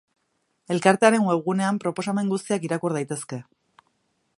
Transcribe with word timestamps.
Elkartearen 0.75 1.27
webgunean, 1.27 1.79
proposamen 1.85 2.33
guztiak 2.35 2.67
irakur 2.71 2.97
daitezke. 3.01 3.45